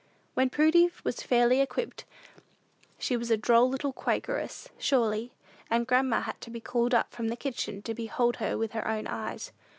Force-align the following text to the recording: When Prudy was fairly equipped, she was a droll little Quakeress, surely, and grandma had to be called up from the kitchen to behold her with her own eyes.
When 0.33 0.49
Prudy 0.49 0.89
was 1.03 1.21
fairly 1.21 1.61
equipped, 1.61 2.05
she 2.97 3.15
was 3.15 3.29
a 3.29 3.37
droll 3.37 3.69
little 3.69 3.93
Quakeress, 3.93 4.69
surely, 4.79 5.31
and 5.69 5.85
grandma 5.85 6.21
had 6.21 6.41
to 6.41 6.49
be 6.49 6.59
called 6.59 6.95
up 6.95 7.11
from 7.13 7.27
the 7.27 7.37
kitchen 7.37 7.83
to 7.83 7.93
behold 7.93 8.37
her 8.37 8.57
with 8.57 8.71
her 8.71 8.87
own 8.87 9.05
eyes. 9.05 9.51